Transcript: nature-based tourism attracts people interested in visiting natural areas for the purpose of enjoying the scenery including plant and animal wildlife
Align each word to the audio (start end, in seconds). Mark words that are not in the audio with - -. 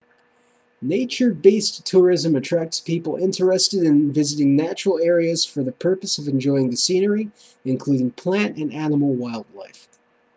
nature-based 0.81 1.85
tourism 1.85 2.35
attracts 2.35 2.79
people 2.79 3.17
interested 3.17 3.83
in 3.83 4.11
visiting 4.11 4.55
natural 4.55 4.97
areas 4.99 5.45
for 5.45 5.61
the 5.63 5.71
purpose 5.71 6.17
of 6.17 6.27
enjoying 6.27 6.71
the 6.71 6.75
scenery 6.75 7.29
including 7.65 8.09
plant 8.09 8.57
and 8.57 8.73
animal 8.73 9.13
wildlife 9.13 9.87